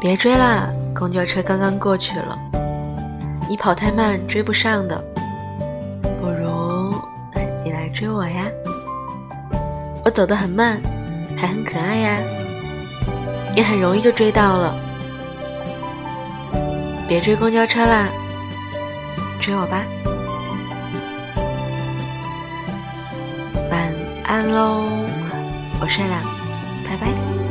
[0.00, 2.38] 别追啦，公交车刚刚过去了。
[3.46, 4.98] 你跑太慢追不上的，
[6.18, 6.94] 不如
[7.62, 8.46] 你来追我呀。
[10.02, 10.80] 我走得很慢，
[11.36, 12.16] 还很可爱呀，
[13.54, 14.74] 也很容易就追到了。
[17.06, 18.08] 别追公交车啦，
[19.38, 19.82] 追我吧。
[23.70, 23.94] 晚
[24.24, 24.82] 安喽，
[25.78, 26.16] 我睡了，
[26.88, 27.49] 拜拜。